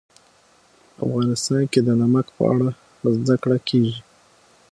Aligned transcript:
افغانستان 1.05 1.61
کې 1.71 1.79
د 1.83 1.89
نمک 2.01 2.25
په 2.35 2.43
اړه 2.53 2.69
زده 3.17 3.35
کړه 3.43 3.57
کېږي. 3.67 3.97